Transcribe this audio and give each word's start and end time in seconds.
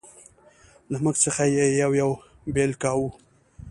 له 0.91 0.97
موږ 1.03 1.15
څخه 1.23 1.43
یې 1.55 1.65
یو 1.81 1.91
یو 2.01 2.11
بېل 2.55 2.71
کاوه. 2.81 3.09